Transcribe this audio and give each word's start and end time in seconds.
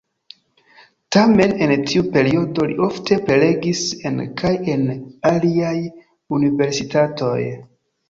Tamen 1.15 1.53
en 1.65 1.83
tiu 1.91 2.05
periodo 2.15 2.67
li 2.73 2.79
ofte 2.89 3.19
prelegis 3.29 3.85
en 4.13 4.19
kaj 4.43 4.57
en 4.77 4.91
aliaj 5.37 5.79
universitatoj. 6.41 7.41